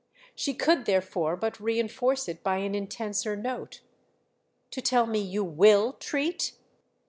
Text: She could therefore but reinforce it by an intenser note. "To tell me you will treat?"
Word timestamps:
She 0.33 0.55
could 0.55 0.85
therefore 0.85 1.35
but 1.37 1.59
reinforce 1.59 2.27
it 2.27 2.41
by 2.43 2.57
an 2.57 2.73
intenser 2.73 3.35
note. 3.35 3.81
"To 4.71 4.81
tell 4.81 5.05
me 5.05 5.19
you 5.19 5.43
will 5.43 5.93
treat?" 5.93 6.53